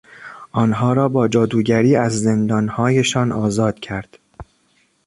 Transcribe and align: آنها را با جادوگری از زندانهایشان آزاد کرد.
آنها 0.51 0.93
را 0.93 1.09
با 1.09 1.27
جادوگری 1.27 1.95
از 1.95 2.21
زندانهایشان 2.21 3.31
آزاد 3.31 3.79
کرد. 3.79 4.19